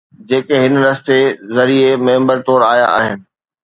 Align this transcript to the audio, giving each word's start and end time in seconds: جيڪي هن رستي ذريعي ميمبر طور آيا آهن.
جيڪي 0.29 0.55
هن 0.63 0.73
رستي 0.85 1.19
ذريعي 1.59 1.93
ميمبر 2.09 2.37
طور 2.49 2.61
آيا 2.73 2.87
آهن. 2.99 3.19